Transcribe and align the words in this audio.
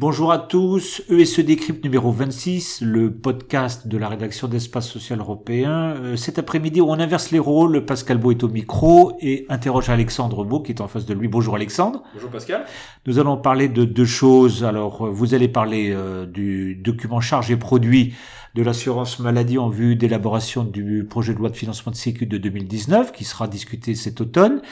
Bonjour 0.00 0.30
à 0.30 0.38
tous, 0.38 1.02
ESE 1.10 1.40
Décrypte 1.40 1.82
numéro 1.82 2.12
26, 2.12 2.82
le 2.82 3.12
podcast 3.12 3.88
de 3.88 3.98
la 3.98 4.08
rédaction 4.08 4.46
d'Espace 4.46 4.88
Social 4.88 5.18
Européen. 5.18 5.96
Euh, 5.96 6.16
cet 6.16 6.38
après-midi, 6.38 6.80
on 6.80 6.92
inverse 6.92 7.32
les 7.32 7.40
rôles, 7.40 7.84
Pascal 7.84 8.18
Beau 8.18 8.30
est 8.30 8.44
au 8.44 8.48
micro 8.48 9.18
et 9.20 9.44
interroge 9.48 9.88
Alexandre 9.88 10.44
Beau 10.44 10.60
qui 10.60 10.70
est 10.70 10.80
en 10.80 10.86
face 10.86 11.04
de 11.04 11.14
lui. 11.14 11.26
Bonjour 11.26 11.56
Alexandre. 11.56 12.04
Bonjour 12.14 12.30
Pascal. 12.30 12.64
Nous 13.06 13.18
allons 13.18 13.36
parler 13.36 13.68
de 13.68 13.84
deux 13.84 14.04
choses. 14.04 14.62
Alors, 14.62 15.06
euh, 15.06 15.10
vous 15.10 15.34
allez 15.34 15.48
parler 15.48 15.90
euh, 15.90 16.26
du 16.26 16.76
document 16.76 17.20
charge 17.20 17.50
et 17.50 17.56
produit 17.56 18.14
de 18.58 18.64
l'assurance 18.64 19.20
maladie 19.20 19.56
en 19.56 19.68
vue 19.68 19.94
d'élaboration 19.94 20.64
du 20.64 21.06
projet 21.08 21.32
de 21.32 21.38
loi 21.38 21.48
de 21.48 21.54
financement 21.54 21.92
de 21.92 21.96
Sécu 21.96 22.26
de 22.26 22.38
2019 22.38 23.12
qui 23.12 23.22
sera 23.22 23.46
discuté 23.46 23.94
cet 23.94 24.20
automne. 24.20 24.62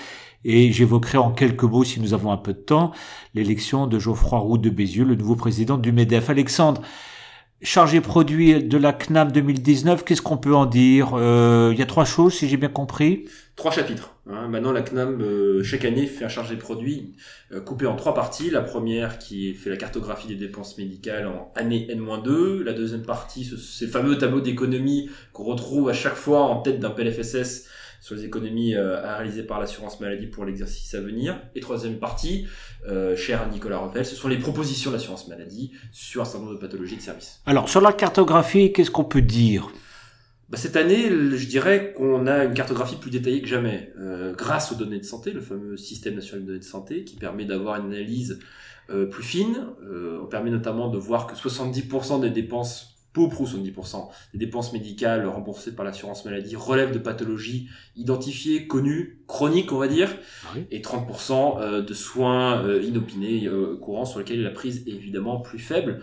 Et 0.45 0.73
j'évoquerai 0.73 1.19
en 1.19 1.31
quelques 1.31 1.63
mots, 1.63 1.85
si 1.85 2.01
nous 2.01 2.13
avons 2.13 2.33
un 2.33 2.37
peu 2.37 2.53
de 2.53 2.59
temps, 2.59 2.91
l'élection 3.33 3.87
de 3.87 4.01
Geoffroy 4.01 4.41
Roux 4.41 4.59
de 4.59 4.71
Bézieux, 4.71 5.05
le 5.05 5.15
nouveau 5.15 5.37
président 5.37 5.79
du 5.79 5.93
MEDEF. 5.93 6.31
Alexandre, 6.31 6.83
chargé 7.63 8.01
produit 8.01 8.61
de 8.61 8.77
la 8.77 8.93
CNAM 8.93 9.31
2019, 9.31 10.05
qu'est-ce 10.05 10.23
qu'on 10.23 10.37
peut 10.37 10.57
en 10.57 10.67
dire? 10.67 11.15
Euh, 11.15 11.71
Il 11.73 11.79
y 11.79 11.83
a 11.83 11.87
trois 11.87 12.05
choses, 12.05 12.35
si 12.35 12.49
j'ai 12.49 12.57
bien 12.57 12.69
compris. 12.69 13.27
Trois 13.57 13.71
chapitres. 13.71 14.15
Hein. 14.31 14.49
Maintenant, 14.49 14.71
la 14.71 14.83
CNAM, 14.83 15.21
euh, 15.23 15.63
chaque 15.63 15.87
année, 15.87 16.07
fait 16.07 16.27
un 16.27 16.29
chargé 16.29 16.57
produit 16.57 17.15
euh, 17.53 17.61
coupé 17.61 17.87
en 17.87 17.97
trois 17.97 18.13
parties. 18.13 18.51
La 18.51 18.61
première 18.61 19.19
qui 19.19 19.55
fait 19.55 19.71
la 19.71 19.79
cartographie 19.79 20.29
des 20.29 20.35
dépenses 20.35 20.77
médicales 20.77 21.27
en 21.27 21.53
année 21.57 21.87
N-2. 21.91 22.63
La 22.63 22.75
deuxième 22.75 23.03
partie, 23.03 23.45
c'est 23.45 23.87
le 23.87 23.91
fameux 23.91 24.19
tableau 24.19 24.43
d'économie 24.43 25.09
qu'on 25.33 25.45
retrouve 25.45 25.89
à 25.89 25.95
chaque 25.95 26.17
fois 26.17 26.43
en 26.43 26.61
tête 26.61 26.81
d'un 26.81 26.91
PLFSS 26.91 27.67
sur 28.01 28.15
les 28.15 28.25
économies 28.25 28.75
euh, 28.75 29.05
à 29.05 29.17
réaliser 29.17 29.43
par 29.43 29.59
l'assurance 29.59 30.01
maladie 30.01 30.27
pour 30.27 30.45
l'exercice 30.45 30.95
à 30.95 31.01
venir. 31.01 31.41
Et 31.55 31.61
troisième 31.61 31.99
partie, 31.99 32.47
euh, 32.87 33.17
cher 33.17 33.49
Nicolas 33.51 33.79
Revel, 33.79 34.05
ce 34.05 34.15
sont 34.15 34.29
les 34.29 34.39
propositions 34.39 34.91
de 34.91 34.97
l'assurance 34.97 35.29
maladie 35.29 35.73
sur 35.93 36.23
un 36.23 36.25
certain 36.25 36.41
nombre 36.41 36.55
de 36.55 36.61
pathologies 36.61 36.97
de 36.97 37.01
service. 37.01 37.41
Alors, 37.47 37.69
sur 37.69 37.81
la 37.81 37.93
cartographie, 37.93 38.73
qu'est-ce 38.73 38.91
qu'on 38.91 39.05
peut 39.05 39.23
dire? 39.23 39.71
Bah, 40.49 40.57
cette 40.57 40.77
année, 40.77 41.09
je 41.09 41.47
dirais 41.47 41.93
qu'on 41.97 42.27
a 42.27 42.45
une 42.45 42.55
cartographie 42.55 42.97
plus 42.97 43.11
détaillée 43.11 43.43
que 43.43 43.49
jamais, 43.49 43.93
euh, 43.99 44.35
grâce 44.35 44.73
aux 44.73 44.75
données 44.75 45.01
de 45.01 45.05
santé, 45.05 45.33
le 45.33 45.41
fameux 45.41 45.77
système 45.77 46.15
national 46.15 46.43
de 46.43 46.47
données 46.47 46.59
de 46.59 46.65
santé, 46.65 47.05
qui 47.05 47.17
permet 47.17 47.45
d'avoir 47.45 47.77
une 47.77 47.87
analyse 47.87 48.39
euh, 48.91 49.07
plus 49.07 49.25
fine. 49.25 49.67
Euh, 49.85 50.21
on 50.23 50.27
permet 50.27 50.51
notamment 50.51 50.89
de 50.89 50.99
voir 50.99 51.27
que 51.27 51.35
70% 51.35 52.21
des 52.21 52.31
dépenses 52.31 52.97
peu 53.17 53.29
prou 53.29 53.47
70% 53.47 54.09
des 54.35 54.39
dépenses 54.39 54.73
médicales 54.75 55.27
remboursées 55.27 55.75
par 55.75 55.85
l'assurance 55.87 56.25
maladie 56.27 56.55
relèvent 56.55 56.93
de 56.93 56.99
pathologies 56.99 57.69
identifiées, 57.97 58.67
connues, 58.67 59.23
chroniques 59.27 59.73
on 59.73 59.79
va 59.79 59.89
dire, 59.89 60.11
ah 60.45 60.59
et 60.71 60.81
30% 60.81 61.61
euh, 61.61 61.83
de 61.83 61.95
soins 61.95 62.63
euh, 62.63 62.83
inopinés 62.83 63.47
euh, 63.47 63.77
courants 63.81 64.05
sur 64.05 64.19
lesquels 64.19 64.43
la 64.43 64.51
prise 64.51 64.85
est 64.87 64.91
évidemment 64.91 65.41
plus 65.41 65.59
faible. 65.59 66.03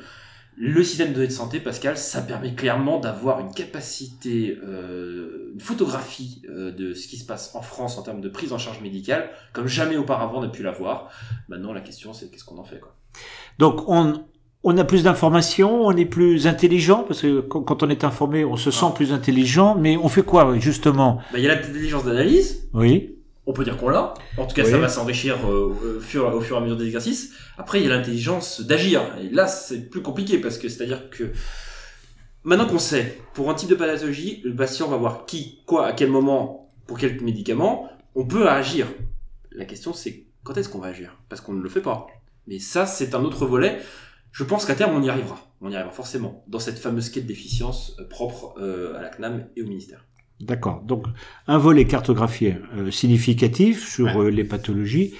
Le 0.55 0.83
système 0.83 1.09
de 1.09 1.13
données 1.15 1.27
de 1.27 1.31
santé, 1.31 1.59
Pascal, 1.59 1.97
ça 1.97 2.21
permet 2.21 2.53
clairement 2.53 2.99
d'avoir 2.99 3.39
une 3.39 3.51
capacité, 3.51 4.57
une 4.61 5.59
photographie 5.59 6.43
de 6.47 6.93
ce 6.93 7.07
qui 7.07 7.17
se 7.17 7.25
passe 7.25 7.55
en 7.55 7.61
France 7.61 7.97
en 7.97 8.03
termes 8.03 8.21
de 8.21 8.29
prise 8.29 8.53
en 8.53 8.57
charge 8.57 8.81
médicale, 8.81 9.29
comme 9.51 9.67
jamais 9.67 9.97
auparavant 9.97 10.37
on 10.37 10.41
n'a 10.41 10.49
pu 10.49 10.63
l'avoir. 10.63 11.09
Maintenant, 11.49 11.73
la 11.73 11.81
question, 11.81 12.13
c'est 12.13 12.29
qu'est-ce 12.29 12.45
qu'on 12.45 12.59
en 12.59 12.63
fait, 12.63 12.79
quoi. 12.79 12.95
Donc, 13.59 13.83
on, 13.87 14.25
on 14.63 14.77
a 14.77 14.83
plus 14.83 15.03
d'informations, 15.03 15.85
on 15.85 15.91
est 15.91 16.05
plus 16.05 16.47
intelligent, 16.47 17.03
parce 17.03 17.21
que 17.21 17.41
quand 17.41 17.83
on 17.83 17.89
est 17.89 18.03
informé, 18.03 18.45
on 18.45 18.55
se 18.55 18.71
sent 18.71 18.85
ah. 18.89 18.93
plus 18.95 19.11
intelligent, 19.11 19.75
mais 19.75 19.97
on 19.97 20.07
fait 20.07 20.23
quoi 20.23 20.57
justement? 20.57 21.19
Bah, 21.31 21.39
Il 21.39 21.43
y 21.43 21.49
a 21.49 21.55
l'intelligence 21.55 22.05
d'analyse. 22.05 22.69
Oui. 22.73 23.12
On 23.45 23.53
peut 23.53 23.63
dire 23.63 23.77
qu'on 23.77 23.89
l'a. 23.89 24.13
En 24.37 24.45
tout 24.45 24.55
cas, 24.55 24.63
ça 24.63 24.77
va 24.77 24.87
s'enrichir 24.87 25.37
euh, 25.45 25.97
au, 25.97 25.99
fur, 25.99 26.33
au 26.33 26.39
fur 26.39 26.55
et 26.55 26.59
à 26.59 26.61
mesure 26.61 26.77
des 26.77 26.85
exercices. 26.85 27.33
Après, 27.57 27.79
il 27.79 27.87
y 27.87 27.91
a 27.91 27.95
l'intelligence 27.95 28.61
d'agir. 28.61 29.01
Et 29.21 29.29
là, 29.29 29.47
c'est 29.47 29.89
plus 29.89 30.01
compliqué, 30.01 30.37
parce 30.37 30.57
que 30.57 30.69
c'est-à-dire 30.69 31.09
que 31.09 31.31
maintenant 32.43 32.67
qu'on 32.67 32.79
sait, 32.79 33.19
pour 33.33 33.49
un 33.49 33.53
type 33.53 33.69
de 33.69 33.75
pathologie, 33.75 34.41
le 34.45 34.55
patient 34.55 34.87
va 34.87 34.95
voir 34.95 35.25
qui, 35.25 35.61
quoi, 35.65 35.87
à 35.87 35.93
quel 35.93 36.09
moment, 36.09 36.71
pour 36.87 36.97
quel 36.97 37.19
médicament, 37.21 37.89
on 38.15 38.25
peut 38.25 38.47
agir. 38.47 38.87
La 39.51 39.65
question, 39.65 39.93
c'est 39.93 40.25
quand 40.43 40.57
est-ce 40.57 40.69
qu'on 40.69 40.79
va 40.79 40.87
agir? 40.87 41.17
Parce 41.27 41.41
qu'on 41.41 41.53
ne 41.53 41.61
le 41.61 41.69
fait 41.69 41.81
pas. 41.81 42.07
Mais 42.47 42.59
ça, 42.59 42.85
c'est 42.85 43.13
un 43.15 43.23
autre 43.23 43.45
volet. 43.45 43.79
Je 44.31 44.43
pense 44.43 44.65
qu'à 44.65 44.75
terme, 44.75 44.95
on 44.95 45.03
y 45.03 45.09
arrivera. 45.09 45.37
On 45.61 45.69
y 45.69 45.75
arrivera 45.75 45.93
forcément 45.93 46.43
dans 46.47 46.59
cette 46.59 46.79
fameuse 46.79 47.09
quête 47.09 47.25
d'efficience 47.25 47.95
euh, 47.99 48.07
propre 48.07 48.55
euh, 48.57 48.97
à 48.97 49.01
la 49.01 49.09
CNAM 49.09 49.47
et 49.55 49.61
au 49.61 49.65
ministère. 49.65 50.05
D'accord. 50.39 50.81
Donc, 50.85 51.05
un 51.47 51.57
volet 51.57 51.85
cartographié 51.85 52.57
euh, 52.77 52.91
significatif 52.91 53.87
sur 53.87 54.23
les 54.23 54.43
pathologies. 54.43 55.13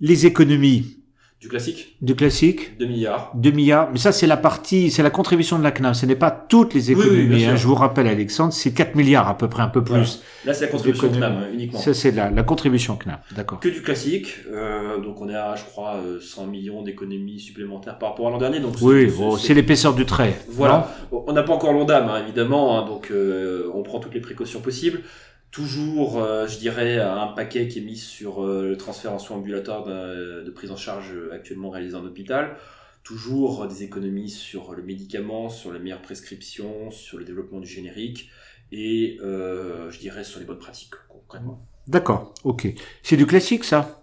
Les 0.00 0.26
économies, 0.26 0.96
du 1.40 1.48
classique 1.48 1.96
Du 2.00 2.14
classique 2.14 2.78
2 2.78 2.86
milliards. 2.86 3.32
2 3.34 3.50
milliards. 3.50 3.88
Mais 3.90 3.98
ça, 3.98 4.12
c'est 4.12 4.28
la 4.28 4.36
partie, 4.36 4.92
c'est 4.92 5.02
la 5.02 5.10
contribution 5.10 5.58
de 5.58 5.64
la 5.64 5.72
CNAM. 5.72 5.92
Ce 5.92 6.06
n'est 6.06 6.14
pas 6.14 6.30
toutes 6.30 6.72
les 6.72 6.92
économies. 6.92 7.44
hein. 7.46 7.56
Je 7.56 7.66
vous 7.66 7.74
rappelle, 7.74 8.06
Alexandre, 8.06 8.52
c'est 8.52 8.72
4 8.72 8.94
milliards 8.94 9.26
à 9.28 9.36
peu 9.36 9.48
près, 9.48 9.60
un 9.64 9.68
peu 9.68 9.82
plus. 9.82 10.22
Là, 10.44 10.54
c'est 10.54 10.66
la 10.66 10.70
contribution 10.70 11.10
CNAM 11.10 11.46
uniquement. 11.52 11.80
Ça, 11.80 11.94
c'est 11.94 12.12
la, 12.12 12.30
la 12.30 12.42
contribution 12.44 12.94
CNAM. 12.96 13.18
D'accord. 13.34 13.58
Que 13.58 13.68
du 13.68 13.82
classique. 13.82 14.36
Euh, 14.52 15.00
donc, 15.00 15.20
on 15.20 15.28
est 15.28 15.34
à, 15.34 15.56
je 15.56 15.64
crois, 15.64 16.00
100 16.20 16.44
euh, 16.44 16.46
millions 16.46 16.82
d'économies 16.82 17.40
supplémentaires 17.40 17.98
par 17.98 18.10
rapport 18.10 18.28
à 18.28 18.30
l'an 18.30 18.38
dernier. 18.38 18.60
Donc, 18.60 18.74
oui, 18.80 19.10
c'est 19.40 19.54
l'épaisseur 19.54 19.94
du 19.94 20.06
trait. 20.06 20.38
Voilà. 20.48 20.94
On 21.26 21.32
n'a 21.32 21.42
pas 21.42 21.52
encore 21.52 21.72
l'ondam, 21.72 22.08
hein, 22.08 22.22
évidemment. 22.22 22.78
Hein, 22.78 22.86
donc, 22.86 23.10
euh, 23.10 23.70
on 23.74 23.82
prend 23.82 24.00
toutes 24.00 24.14
les 24.14 24.20
précautions 24.20 24.60
possibles 24.60 25.02
toujours, 25.50 26.18
euh, 26.18 26.46
je 26.46 26.56
dirais, 26.56 26.98
un 26.98 27.26
paquet 27.26 27.68
qui 27.68 27.80
est 27.80 27.82
mis 27.82 27.98
sur 27.98 28.42
euh, 28.42 28.70
le 28.70 28.78
transfert 28.78 29.12
en 29.12 29.18
soins 29.18 29.36
ambulatoires 29.36 29.84
de, 29.84 30.50
prise 30.54 30.70
en 30.70 30.76
charge 30.76 31.12
actuellement 31.30 31.68
réalisé 31.68 31.94
en 31.94 32.04
hôpital. 32.06 32.56
Toujours 33.04 33.66
des 33.66 33.82
économies 33.82 34.30
sur 34.30 34.72
le 34.72 34.82
médicament, 34.82 35.50
sur 35.50 35.70
les 35.70 35.78
meilleures 35.78 36.00
prescriptions, 36.00 36.90
sur 36.90 37.18
le 37.18 37.24
développement 37.24 37.60
du 37.60 37.66
générique 37.66 38.30
et, 38.70 39.18
je 39.20 39.98
dirais, 39.98 40.24
sur 40.24 40.40
les 40.40 40.46
bonnes 40.46 40.58
pratiques, 40.58 40.94
concrètement. 41.08 41.66
D'accord, 41.86 42.32
ok. 42.44 42.68
C'est 43.02 43.16
du 43.18 43.26
classique, 43.26 43.64
ça? 43.64 44.01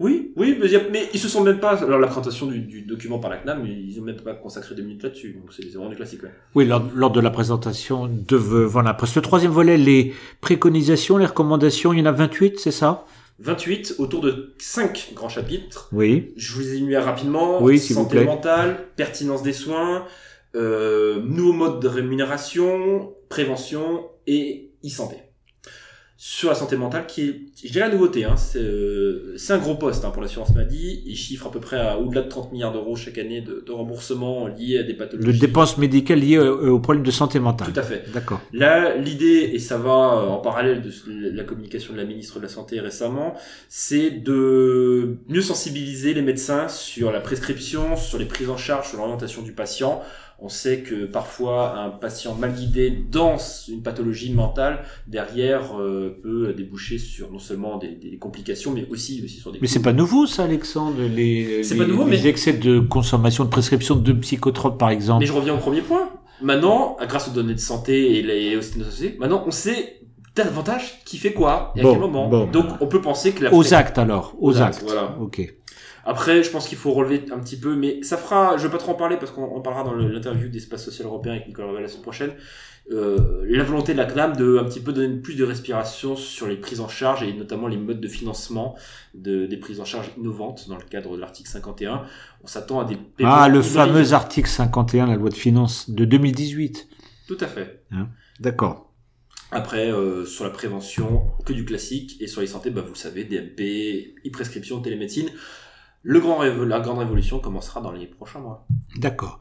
Oui, 0.00 0.32
oui, 0.34 0.58
mais, 0.90 1.10
ils 1.12 1.20
se 1.20 1.28
sont 1.28 1.42
même 1.42 1.60
pas, 1.60 1.84
alors 1.84 1.98
la 1.98 2.06
présentation 2.06 2.46
du, 2.46 2.80
document 2.82 3.18
par 3.18 3.30
la 3.30 3.36
CNAM, 3.36 3.66
ils 3.66 4.00
ont 4.00 4.02
même 4.02 4.16
pas 4.16 4.32
consacré 4.32 4.74
deux 4.74 4.82
minutes 4.82 5.02
là-dessus, 5.02 5.34
donc 5.34 5.52
c'est 5.52 5.68
vraiment 5.68 5.90
du 5.90 5.96
classique. 5.96 6.22
Oui, 6.54 6.66
lors, 6.66 7.10
de 7.10 7.20
la 7.20 7.30
présentation 7.30 8.08
de, 8.08 8.36
voilà, 8.36 8.90
après 8.90 9.06
le 9.14 9.20
troisième 9.20 9.52
volet, 9.52 9.76
les 9.76 10.14
préconisations, 10.40 11.18
les 11.18 11.26
recommandations, 11.26 11.92
il 11.92 11.98
y 11.98 12.02
en 12.02 12.06
a 12.06 12.12
28, 12.12 12.58
c'est 12.58 12.70
ça? 12.70 13.04
28 13.40 13.96
autour 13.98 14.22
de 14.22 14.54
cinq 14.56 15.12
grands 15.14 15.28
chapitres. 15.28 15.90
Oui. 15.92 16.32
Je 16.34 16.54
vous 16.54 16.74
énumère 16.74 17.04
rapidement. 17.04 17.62
Oui, 17.62 17.78
Santé 17.78 18.24
mentale, 18.24 18.86
pertinence 18.96 19.42
des 19.42 19.52
soins, 19.52 20.06
euh, 20.56 21.20
nouveaux 21.22 21.52
modes 21.52 21.80
de 21.80 21.88
rémunération, 21.88 23.12
prévention 23.28 24.08
et 24.26 24.70
e-santé 24.82 25.16
sur 26.22 26.50
la 26.50 26.54
santé 26.54 26.76
mentale 26.76 27.06
qui 27.06 27.22
est, 27.22 27.40
je 27.64 27.72
dirais 27.72 27.88
la 27.88 27.94
nouveauté, 27.94 28.26
hein, 28.26 28.36
c'est, 28.36 28.58
euh, 28.58 29.32
c'est 29.38 29.54
un 29.54 29.58
gros 29.58 29.76
poste 29.76 30.04
hein, 30.04 30.10
pour 30.10 30.20
l'assurance 30.20 30.54
maladie. 30.54 31.02
Il 31.06 31.16
chiffre 31.16 31.46
à 31.46 31.50
peu 31.50 31.60
près 31.60 31.78
à 31.78 31.98
au-delà 31.98 32.20
de 32.20 32.28
30 32.28 32.52
milliards 32.52 32.74
d'euros 32.74 32.94
chaque 32.94 33.16
année 33.16 33.40
de, 33.40 33.64
de 33.66 33.72
remboursement 33.72 34.46
liés 34.46 34.76
à 34.76 34.82
des 34.82 34.92
pathologies. 34.92 35.32
De 35.32 35.46
dépenses 35.46 35.78
médicales 35.78 36.18
liées 36.18 36.38
au, 36.38 36.78
problème 36.78 37.04
de 37.04 37.10
santé 37.10 37.40
mentale. 37.40 37.72
Tout 37.72 37.80
à 37.80 37.82
fait. 37.82 38.04
D'accord. 38.12 38.42
Là, 38.52 38.96
l'idée, 38.96 39.50
et 39.54 39.58
ça 39.58 39.78
va 39.78 39.88
euh, 39.92 40.26
en 40.26 40.40
parallèle 40.40 40.82
de 40.82 40.90
la 41.30 41.42
communication 41.42 41.94
de 41.94 41.98
la 41.98 42.04
ministre 42.04 42.36
de 42.36 42.42
la 42.42 42.50
Santé 42.50 42.80
récemment, 42.80 43.32
c'est 43.70 44.10
de 44.10 45.16
mieux 45.26 45.40
sensibiliser 45.40 46.12
les 46.12 46.20
médecins 46.20 46.68
sur 46.68 47.12
la 47.12 47.20
prescription, 47.20 47.96
sur 47.96 48.18
les 48.18 48.26
prises 48.26 48.50
en 48.50 48.58
charge, 48.58 48.90
sur 48.90 48.98
l'orientation 48.98 49.40
du 49.40 49.52
patient 49.52 50.02
on 50.42 50.48
sait 50.48 50.80
que 50.80 51.04
parfois 51.04 51.78
un 51.78 51.90
patient 51.90 52.34
mal 52.34 52.54
guidé 52.54 52.90
dans 52.90 53.36
une 53.68 53.82
pathologie 53.82 54.32
mentale 54.32 54.84
derrière 55.06 55.78
euh, 55.78 56.18
peut 56.22 56.54
déboucher 56.54 56.98
sur 56.98 57.30
non 57.30 57.38
seulement 57.38 57.78
des, 57.78 58.16
complications 58.18 58.72
mais 58.72 58.86
aussi 58.90 59.22
aussi 59.24 59.38
sur 59.38 59.52
des. 59.52 59.58
Mais 59.60 59.66
c'est 59.66 59.82
pas 59.82 59.92
nouveau 59.92 60.26
ça, 60.26 60.44
Alexandre, 60.44 60.96
les, 61.00 61.62
les, 61.62 61.76
pas 61.76 61.86
nouveau, 61.86 62.08
les 62.08 62.26
excès 62.26 62.54
de 62.54 62.80
consommation 62.80 63.44
de 63.44 63.50
prescription 63.50 63.96
de 63.96 64.12
psychotropes 64.14 64.78
par 64.78 64.90
exemple. 64.90 65.20
Mais 65.20 65.26
je 65.26 65.32
reviens 65.32 65.54
au 65.54 65.58
premier 65.58 65.82
point. 65.82 66.10
Maintenant, 66.42 66.96
grâce 67.06 67.28
aux 67.28 67.32
données 67.32 67.54
de 67.54 67.60
santé 67.60 68.18
et, 68.18 68.22
les, 68.22 68.56
aux 68.56 68.62
société, 68.62 69.18
maintenant 69.18 69.44
on 69.46 69.50
sait 69.50 70.00
davantage 70.34 71.00
qui 71.04 71.18
fait 71.18 71.32
quoi 71.32 71.72
et 71.76 71.80
à 71.80 71.82
quel 71.82 71.98
moment. 71.98 72.46
Donc 72.46 72.66
on 72.80 72.86
peut 72.86 73.02
penser 73.02 73.32
que 73.32 73.44
la 73.44 73.54
aux 73.54 73.74
actes 73.74 73.98
alors, 73.98 74.34
aux, 74.40 74.60
actes. 74.60 74.82
Voilà. 74.84 75.16
Ok. 75.20 75.54
Après, 76.10 76.42
je 76.42 76.50
pense 76.50 76.66
qu'il 76.66 76.76
faut 76.76 76.90
relever 76.90 77.24
un 77.30 77.38
petit 77.38 77.56
peu, 77.56 77.76
mais 77.76 78.02
ça 78.02 78.16
fera, 78.16 78.56
je 78.56 78.64
vais 78.64 78.72
pas 78.72 78.78
trop 78.78 78.90
en 78.90 78.96
parler 78.96 79.16
parce 79.16 79.30
qu'on 79.30 79.60
parlera 79.60 79.84
dans 79.84 79.94
l'interview 79.94 80.48
d'Espace 80.48 80.84
Social 80.84 81.06
Européen 81.06 81.34
avec 81.34 81.46
Nicolas 81.46 81.68
Revel 81.68 81.82
la 81.82 81.88
semaine 81.88 82.02
prochaine, 82.02 82.32
euh, 82.90 83.44
la 83.48 83.62
volonté 83.62 83.92
de 83.92 83.98
la 83.98 84.06
CNAM 84.06 84.34
de 84.34 84.58
un 84.58 84.64
petit 84.64 84.80
peu 84.80 84.92
donner 84.92 85.20
plus 85.20 85.36
de 85.36 85.44
respiration 85.44 86.16
sur 86.16 86.48
les 86.48 86.56
prises 86.56 86.80
en 86.80 86.88
charge 86.88 87.22
et 87.22 87.32
notamment 87.32 87.68
les 87.68 87.76
modes 87.76 88.00
de 88.00 88.08
financement 88.08 88.74
de, 89.14 89.46
des 89.46 89.56
prises 89.56 89.78
en 89.78 89.84
charge 89.84 90.10
innovantes 90.18 90.68
dans 90.68 90.78
le 90.78 90.82
cadre 90.82 91.14
de 91.14 91.20
l'article 91.20 91.48
51. 91.48 92.02
On 92.42 92.48
s'attend 92.48 92.80
à 92.80 92.86
des... 92.86 92.98
Ah, 93.22 93.48
le 93.48 93.62
fameux 93.62 94.12
article 94.12 94.48
51, 94.48 95.06
la 95.06 95.14
loi 95.14 95.28
de 95.28 95.34
finances 95.34 95.90
de 95.90 96.04
2018. 96.04 96.88
Tout 97.28 97.38
à 97.38 97.46
fait. 97.46 97.84
Hein 97.92 98.08
D'accord. 98.40 98.92
Après, 99.52 99.92
euh, 99.92 100.26
sur 100.26 100.42
la 100.42 100.50
prévention, 100.50 101.22
que 101.46 101.52
du 101.52 101.64
classique. 101.64 102.20
Et 102.20 102.26
sur 102.26 102.40
les 102.40 102.48
santé, 102.48 102.70
bah, 102.70 102.80
vous 102.80 102.94
le 102.94 102.98
savez, 102.98 103.22
DMP, 103.22 104.16
e-prescription, 104.26 104.80
télémédecine. 104.80 105.30
Le 106.02 106.20
grand 106.20 106.42
la 106.42 106.80
grande 106.80 106.98
révolution 106.98 107.38
commencera 107.40 107.80
dans 107.80 107.92
les 107.92 108.06
prochains 108.06 108.40
mois. 108.40 108.66
D'accord. 108.96 109.38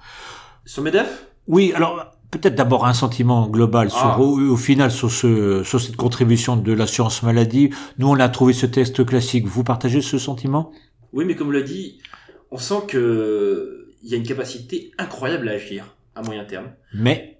Sur 0.65 0.83
MEDEF 0.83 1.27
Oui, 1.47 1.71
alors 1.73 2.11
peut-être 2.31 2.55
d'abord 2.55 2.85
un 2.85 2.93
sentiment 2.93 3.47
global 3.47 3.89
sur 3.89 3.99
Ah. 4.03 4.19
au, 4.19 4.37
au 4.39 4.57
final 4.57 4.91
sur 4.91 5.09
ce 5.11 5.63
sur 5.63 5.79
cette 5.81 5.95
contribution 5.95 6.57
de 6.57 6.73
l'assurance 6.73 7.23
maladie. 7.23 7.69
Nous 7.97 8.07
on 8.07 8.19
a 8.19 8.29
trouvé 8.29 8.53
ce 8.53 8.65
texte 8.65 9.05
classique. 9.05 9.45
Vous 9.47 9.63
partagez 9.63 10.01
ce 10.01 10.17
sentiment? 10.17 10.71
Oui, 11.13 11.25
mais 11.25 11.35
comme 11.35 11.51
l'a 11.51 11.61
dit, 11.63 11.99
on 12.51 12.57
sent 12.57 12.81
que 12.87 13.87
il 14.03 14.09
y 14.09 14.13
a 14.13 14.17
une 14.17 14.27
capacité 14.27 14.91
incroyable 14.97 15.49
à 15.49 15.53
agir 15.53 15.95
à 16.15 16.21
moyen 16.21 16.43
terme. 16.45 16.67
Mais 16.93 17.39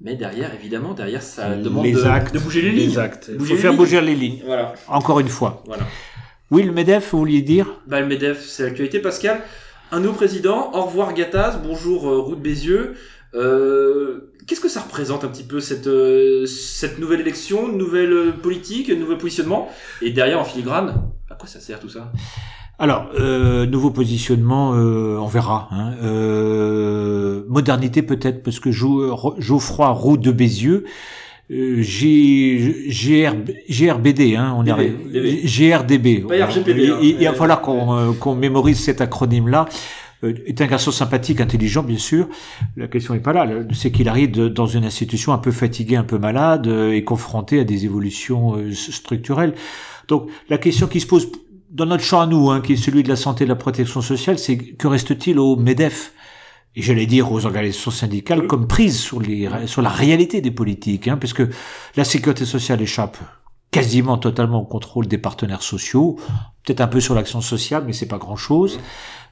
Mais 0.00 0.16
derrière, 0.16 0.52
évidemment, 0.54 0.92
derrière, 0.92 1.22
ça 1.22 1.54
demande 1.56 1.84
les 1.84 1.92
de, 1.92 2.02
actes, 2.04 2.34
de 2.34 2.38
bouger 2.40 2.62
les 2.62 2.72
les 2.72 2.86
lignes. 2.86 2.98
Il 3.28 3.38
faut 3.46 3.56
faire 3.56 3.70
lignes. 3.70 3.78
bouger 3.78 4.00
les 4.00 4.14
lignes. 4.16 4.42
Voilà, 4.44 4.74
Encore 4.88 5.20
une 5.20 5.28
fois. 5.28 5.62
voilà. 5.66 5.84
Oui, 6.54 6.62
le 6.62 6.70
Medef, 6.70 7.10
vous 7.10 7.18
vouliez 7.18 7.42
dire 7.42 7.66
Bah, 7.88 8.00
le 8.00 8.06
MEDEF, 8.06 8.46
c'est 8.46 8.62
l'actualité. 8.62 9.00
Pascal, 9.00 9.40
un 9.90 9.98
nouveau 9.98 10.14
président. 10.14 10.70
Au 10.72 10.82
revoir 10.82 11.12
Gattaz. 11.12 11.58
Bonjour 11.60 12.08
euh, 12.08 12.20
Route 12.20 12.40
Bézieux. 12.40 12.94
Euh, 13.34 14.32
Qu'est-ce 14.46 14.60
que 14.60 14.68
ça 14.68 14.82
représente 14.82 15.24
un 15.24 15.28
petit 15.28 15.42
peu 15.42 15.58
cette, 15.58 15.88
euh, 15.88 16.46
cette 16.46 17.00
nouvelle 17.00 17.22
élection, 17.22 17.66
nouvelle 17.66 18.12
euh, 18.12 18.30
politique, 18.30 18.88
nouveau 18.88 19.16
positionnement? 19.16 19.68
Et 20.00 20.12
derrière, 20.12 20.38
en 20.38 20.44
filigrane, 20.44 21.10
à 21.28 21.34
quoi 21.34 21.48
ça 21.48 21.58
sert 21.58 21.80
tout 21.80 21.88
ça? 21.88 22.12
Alors, 22.78 23.10
euh, 23.18 23.66
nouveau 23.66 23.90
positionnement, 23.90 24.74
euh, 24.74 25.16
on 25.18 25.26
verra. 25.26 25.68
Hein. 25.72 25.94
Euh, 26.04 27.42
modernité 27.48 28.02
peut-être, 28.02 28.44
parce 28.44 28.60
que 28.60 28.70
Geoffroy 28.70 29.88
Roux 29.88 30.16
de 30.16 30.30
Bézieux, 30.30 30.84
euh, 31.50 31.82
G, 31.82 32.86
GR, 32.88 33.34
GRBD, 33.68 34.36
hein, 34.36 34.54
on 34.56 34.62
DB. 34.62 35.42
GRDB. 35.44 36.24
Pas 36.26 36.46
RGPD, 36.46 36.88
hein. 36.90 36.98
Il, 37.02 37.08
il- 37.10 37.16
il 37.20 37.24
va 37.26 37.34
falloir 37.34 37.60
qu'on 37.60 37.94
euh, 37.96 38.12
qu'on 38.12 38.34
mémorise 38.34 38.80
cet 38.80 39.00
acronyme-là. 39.00 39.66
Euh, 40.24 40.32
est 40.46 40.60
un 40.62 40.66
garçon 40.66 40.90
sympathique, 40.90 41.40
intelligent, 41.42 41.82
bien 41.82 41.98
sûr. 41.98 42.28
La 42.78 42.88
question 42.88 43.12
n'est 43.12 43.20
pas 43.20 43.34
là. 43.34 43.46
C'est 43.74 43.90
qu'il 43.90 44.08
arrive 44.08 44.30
dans 44.30 44.66
une 44.66 44.84
institution 44.84 45.32
un 45.34 45.38
peu 45.38 45.50
fatiguée, 45.50 45.96
un 45.96 46.04
peu 46.04 46.18
malade, 46.18 46.66
euh, 46.66 46.92
et 46.92 47.04
confronté 47.04 47.60
à 47.60 47.64
des 47.64 47.84
évolutions 47.84 48.56
euh, 48.56 48.72
structurelles. 48.72 49.52
Donc, 50.08 50.28
la 50.48 50.56
question 50.56 50.86
qui 50.86 51.00
se 51.00 51.06
pose 51.06 51.30
dans 51.70 51.84
notre 51.86 52.04
champ 52.04 52.20
à 52.20 52.26
nous, 52.26 52.50
hein, 52.50 52.62
qui 52.62 52.72
est 52.74 52.76
celui 52.76 53.02
de 53.02 53.08
la 53.08 53.16
santé 53.16 53.44
et 53.44 53.46
de 53.46 53.50
la 53.52 53.56
protection 53.56 54.00
sociale, 54.00 54.38
c'est 54.38 54.56
que 54.56 54.86
reste-t-il 54.88 55.38
au 55.38 55.56
MEDEF? 55.56 56.13
Et 56.76 56.82
j'allais 56.82 57.06
dire 57.06 57.30
aux 57.30 57.46
organisations 57.46 57.90
syndicales 57.90 58.46
comme 58.46 58.66
prise 58.66 58.98
sur, 58.98 59.20
les, 59.20 59.48
sur 59.66 59.82
la 59.82 59.90
réalité 59.90 60.40
des 60.40 60.50
politiques, 60.50 61.08
hein, 61.08 61.16
puisque 61.16 61.42
la 61.96 62.04
sécurité 62.04 62.44
sociale 62.44 62.82
échappe 62.82 63.16
quasiment 63.70 64.18
totalement 64.18 64.62
au 64.62 64.64
contrôle 64.64 65.06
des 65.08 65.18
partenaires 65.18 65.62
sociaux, 65.62 66.16
peut-être 66.64 66.80
un 66.80 66.86
peu 66.86 67.00
sur 67.00 67.14
l'action 67.14 67.40
sociale, 67.40 67.82
mais 67.86 67.92
c'est 67.92 68.06
pas 68.06 68.18
grand-chose. 68.18 68.78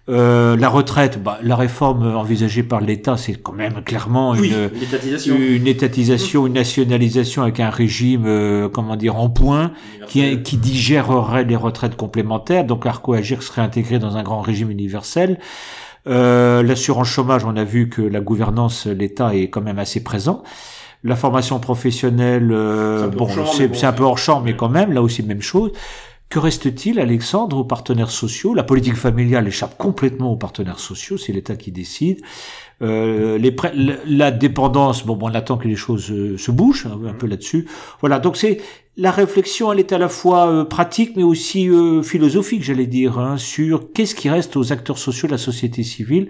Euh, 0.09 0.57
la 0.57 0.69
retraite, 0.69 1.23
bah, 1.23 1.39
la 1.45 1.55
réforme 1.55 2.17
envisagée 2.17 2.65
par 2.65 2.81
l'État, 2.81 3.17
c'est 3.17 3.35
quand 3.35 3.53
même 3.53 3.85
clairement 3.85 4.33
Oui, 4.33 4.49
une, 4.49 4.81
l'étatisation. 4.81 5.37
une 5.37 5.69
étatisation, 5.69 6.47
une 6.49 6.55
nationalisation 6.55 7.43
avec 7.43 7.61
un 7.61 7.71
régime, 7.71 8.25
euh, 8.27 8.69
comment 8.69 8.97
dire, 8.97 9.17
en 9.17 9.31
point, 9.31 9.71
qui, 10.09 10.43
qui 10.43 10.57
digérerait 10.57 11.45
les 11.45 11.55
retraites 11.55 11.95
complémentaires. 11.95 12.65
Donc 12.65 12.85
l'ARCO 12.85 13.13
Agir 13.13 13.45
serait 13.45 13.63
intégré 13.63 14.01
dans 14.01 14.17
un 14.17 14.25
grand 14.25 14.41
régime 14.41 14.73
universel. 14.73 15.39
Euh, 16.09 16.63
L'assurance 16.63 17.09
chômage, 17.09 17.45
on 17.45 17.57
a 17.57 17.65
vu 17.65 17.89
que 17.89 18.03
la 18.03 18.21
gouvernance, 18.21 18.87
l'État 18.87 19.35
est 19.35 19.49
quand 19.51 19.61
même 19.61 19.79
assez 19.79 20.03
présent. 20.03 20.43
La 21.05 21.17
formation 21.17 21.59
professionnelle, 21.59 22.53
euh, 22.53 22.99
C'est 22.99 23.05
un 23.05 23.09
peu 23.09 23.17
bon, 23.17 23.25
hors 23.25 23.31
champ, 23.31 23.43
mais 23.59 23.69
c'est 23.75 23.83
bon, 23.83 23.89
un 23.89 23.93
peu 23.93 24.03
hors 24.05 24.19
champ, 24.19 24.41
mais 24.41 24.57
quand 24.57 24.69
même, 24.69 24.93
là 24.93 25.03
aussi 25.03 25.23
même 25.23 25.43
chose. 25.43 25.73
Que 26.33 26.39
reste-t-il, 26.39 26.99
Alexandre, 26.99 27.59
aux 27.59 27.65
partenaires 27.65 28.11
sociaux? 28.11 28.55
La 28.55 28.63
politique 28.63 28.97
familiale 28.97 29.47
échappe 29.47 29.77
complètement 29.77 30.33
aux 30.33 30.37
partenaires 30.37 30.79
sociaux, 30.79 31.19
c'est 31.19 31.31
l'État 31.31 31.57
qui 31.57 31.73
décide. 31.73 32.23
Euh, 32.81 33.37
les 33.37 33.55
la, 34.07 34.31
dépendance, 34.31 35.05
bon, 35.05 35.15
bon, 35.15 35.31
on 35.31 35.35
attend 35.35 35.59
que 35.59 35.69
les 35.69 35.77
choses 35.77 36.11
euh, 36.11 36.39
se 36.39 36.51
bougent 36.51 36.87
un, 36.87 37.07
un 37.07 37.13
peu 37.13 37.27
là-dessus. 37.27 37.69
Voilà, 38.01 38.19
donc 38.19 38.39
c'est 38.39 38.63
la 38.97 39.11
réflexion, 39.11 39.75
elle 39.75 39.81
est 39.81 39.93
à 39.93 39.99
la 39.99 40.09
fois 40.09 40.49
euh, 40.49 40.65
pratique, 40.65 41.17
mais 41.17 41.23
aussi 41.23 41.69
euh, 41.69 42.03
philosophique, 42.03 42.63
j'allais 42.63 42.87
dire, 42.87 43.19
hein, 43.19 43.37
sur 43.37 43.93
qu'est-ce 43.93 44.15
qui 44.15 44.31
reste 44.31 44.57
aux 44.57 44.73
acteurs 44.73 44.97
sociaux 44.97 45.27
de 45.27 45.33
la 45.33 45.39
société 45.39 45.83
civile 45.83 46.29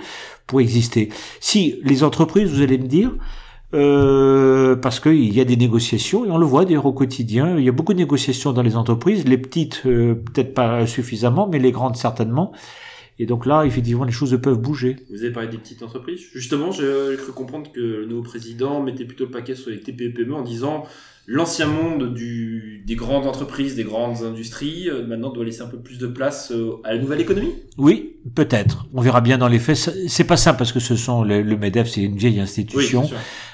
pour 0.48 0.60
exister. 0.60 1.10
Si 1.38 1.78
les 1.84 2.02
entreprises, 2.02 2.50
vous 2.50 2.62
allez 2.62 2.78
me 2.78 2.88
dire, 2.88 3.12
euh, 3.74 4.76
parce 4.76 5.00
qu'il 5.00 5.32
y 5.32 5.40
a 5.40 5.44
des 5.44 5.56
négociations, 5.56 6.24
et 6.24 6.30
on 6.30 6.38
le 6.38 6.46
voit 6.46 6.64
d'ailleurs 6.64 6.86
au 6.86 6.92
quotidien, 6.92 7.56
il 7.56 7.64
y 7.64 7.68
a 7.68 7.72
beaucoup 7.72 7.94
de 7.94 7.98
négociations 7.98 8.52
dans 8.52 8.62
les 8.62 8.76
entreprises, 8.76 9.26
les 9.26 9.38
petites 9.38 9.82
euh, 9.86 10.14
peut-être 10.14 10.54
pas 10.54 10.86
suffisamment, 10.86 11.48
mais 11.50 11.58
les 11.58 11.72
grandes 11.72 11.96
certainement. 11.96 12.52
Et 13.22 13.26
donc 13.26 13.46
là, 13.46 13.64
effectivement, 13.64 14.02
les 14.02 14.10
choses 14.10 14.36
peuvent 14.42 14.58
bouger. 14.58 14.96
Vous 15.08 15.22
avez 15.22 15.30
parlé 15.30 15.48
des 15.48 15.56
petites 15.56 15.84
entreprises. 15.84 16.22
Justement, 16.34 16.72
j'ai 16.72 17.16
cru 17.16 17.30
comprendre 17.30 17.70
que 17.70 17.78
le 17.78 18.06
nouveau 18.06 18.22
président 18.22 18.82
mettait 18.82 19.04
plutôt 19.04 19.26
le 19.26 19.30
paquet 19.30 19.54
sur 19.54 19.70
les 19.70 19.78
TPE-PME 19.78 20.34
en 20.34 20.42
disant 20.42 20.86
l'ancien 21.28 21.68
monde 21.68 22.12
du, 22.14 22.82
des 22.84 22.96
grandes 22.96 23.28
entreprises, 23.28 23.76
des 23.76 23.84
grandes 23.84 24.24
industries, 24.24 24.90
euh, 24.90 25.06
maintenant 25.06 25.30
doit 25.30 25.44
laisser 25.44 25.62
un 25.62 25.68
peu 25.68 25.78
plus 25.78 25.98
de 25.98 26.08
place 26.08 26.50
euh, 26.50 26.80
à 26.82 26.94
la 26.94 26.98
nouvelle 26.98 27.20
économie. 27.20 27.54
Oui, 27.78 28.16
peut-être. 28.34 28.86
On 28.92 29.02
verra 29.02 29.20
bien 29.20 29.38
dans 29.38 29.46
les 29.46 29.60
faits. 29.60 29.76
C'est 30.08 30.24
pas 30.24 30.36
simple 30.36 30.58
parce 30.58 30.72
que 30.72 30.80
ce 30.80 30.96
sont 30.96 31.22
le, 31.22 31.42
le 31.42 31.56
Medef, 31.56 31.88
c'est 31.88 32.02
une 32.02 32.16
vieille 32.16 32.40
institution, 32.40 33.08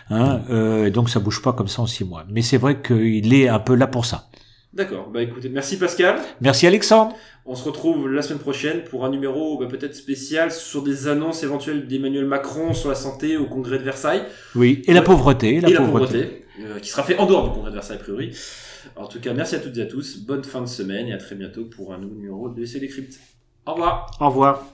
hein, 0.09 0.41
euh, 0.49 0.87
et 0.87 0.91
donc 0.91 1.11
ça 1.11 1.21
bouge 1.21 1.43
pas 1.43 1.53
comme 1.53 1.69
ça 1.69 1.83
en 1.83 1.87
six 1.87 2.07
mois. 2.07 2.25
Mais 2.31 2.41
c'est 2.41 2.57
vrai 2.57 2.81
qu'il 2.81 3.35
est 3.35 3.49
un 3.49 3.59
peu 3.59 3.75
là 3.75 3.87
pour 3.87 4.07
ça. 4.07 4.31
D'accord. 4.73 5.11
Bah 5.13 5.23
écoutez, 5.23 5.49
merci 5.49 5.79
Pascal. 5.79 6.21
Merci 6.41 6.67
Alexandre. 6.67 7.15
On 7.51 7.55
se 7.55 7.65
retrouve 7.65 8.13
la 8.13 8.21
semaine 8.21 8.41
prochaine 8.41 8.85
pour 8.85 9.07
un 9.07 9.11
numéro 9.11 9.59
bah, 9.59 9.65
peut-être 9.65 9.95
spécial 9.95 10.53
sur 10.53 10.83
des 10.83 11.09
annonces 11.09 11.43
éventuelles 11.43 11.87
d'Emmanuel 11.87 12.27
Macron 12.27 12.75
sur 12.75 12.91
la 12.91 12.95
santé 12.95 13.39
au 13.39 13.47
congrès 13.47 13.79
de 13.79 13.85
Versailles 13.85 14.23
Oui, 14.55 14.83
et 14.87 14.93
la 14.93 15.01
pauvreté, 15.01 15.55
et 15.55 15.61
la 15.63 15.71
pauvreté, 15.71 16.45
euh, 16.61 16.79
qui 16.79 16.91
sera 16.91 17.03
fait 17.03 17.17
en 17.17 17.25
dehors 17.25 17.49
du 17.49 17.55
congrès 17.55 17.71
de 17.71 17.77
Versailles 17.77 17.97
a 17.97 18.01
priori. 18.01 18.37
En 18.97 19.07
tout 19.07 19.19
cas, 19.19 19.33
merci 19.33 19.55
à 19.55 19.61
toutes 19.61 19.79
et 19.79 19.83
à 19.83 19.87
tous. 19.87 20.19
Bonne 20.19 20.45
fin 20.45 20.61
de 20.61 20.67
semaine 20.67 21.09
et 21.09 21.15
à 21.15 21.19
très 21.19 21.37
bientôt 21.37 21.65
pour 21.65 21.95
un 21.95 21.99
nouveau 21.99 22.17
numéro 22.17 22.51
de 22.51 22.61
l'essai 22.61 22.81
des 22.81 22.89
cryptes. 22.89 23.19
Au 23.65 23.73
revoir. 23.73 24.11
Au 24.21 24.27
revoir. 24.27 24.69